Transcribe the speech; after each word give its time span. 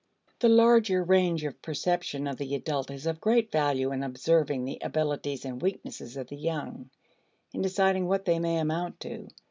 The 0.39 0.49
larger 0.49 1.03
range 1.03 1.43
of 1.43 1.61
perception 1.61 2.25
of 2.25 2.37
the 2.37 2.55
adult 2.55 2.89
is 2.89 3.05
of 3.05 3.21
great 3.21 3.51
value 3.51 3.91
in 3.91 4.01
observing 4.01 4.65
the 4.65 4.79
abilities 4.81 5.45
and 5.45 5.61
weaknesses 5.61 6.17
of 6.17 6.25
the 6.29 6.37
young, 6.37 6.89
in 7.53 7.61
deciding 7.61 8.07
what 8.07 8.25
they 8.25 8.39
may 8.39 8.57
amount 8.57 8.99
to. 9.01 9.27